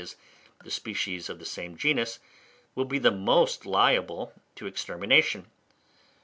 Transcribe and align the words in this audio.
e._ 0.01 0.15
the 0.63 0.71
species 0.71 1.29
of 1.29 1.37
the 1.37 1.45
same 1.45 1.77
genus, 1.77 2.17
will 2.73 2.85
be 2.85 2.97
the 2.97 3.11
most 3.11 3.67
liable 3.67 4.33
to 4.55 4.65
extermination. 4.65 5.45